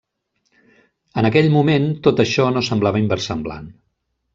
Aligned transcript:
En 1.23 1.29
aquell 1.29 1.51
moment, 1.57 1.87
tot 2.09 2.25
això 2.27 2.51
no 2.59 2.67
semblava 2.73 3.05
inversemblant. 3.07 3.75